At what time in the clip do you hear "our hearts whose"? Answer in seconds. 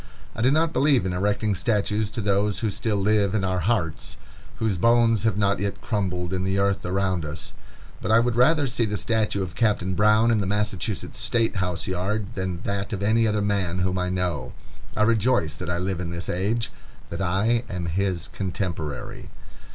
3.43-4.79